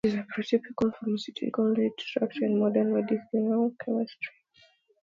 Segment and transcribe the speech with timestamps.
[0.03, 0.23] It is a
[0.57, 4.33] prototypical pharmaceutical lead structure in modern medicinal chemistry.